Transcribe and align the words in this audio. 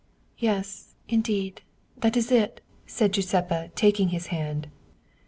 "Yes, 0.49 0.95
indeed, 1.09 1.61
that 1.97 2.17
is 2.17 2.31
it!" 2.31 2.59
said 2.87 3.11
Giuseppa, 3.13 3.69
taking 3.75 4.09
his 4.09 4.27
hand. 4.33 4.67